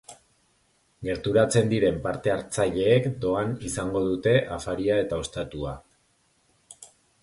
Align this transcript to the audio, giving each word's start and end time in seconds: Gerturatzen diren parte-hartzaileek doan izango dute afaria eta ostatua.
Gerturatzen 1.07 1.69
diren 1.73 1.99
parte-hartzaileek 2.07 3.07
doan 3.27 3.55
izango 3.71 4.05
dute 4.11 4.37
afaria 4.59 5.01
eta 5.07 5.25
ostatua. 5.27 5.81